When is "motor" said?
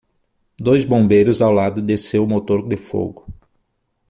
2.25-2.67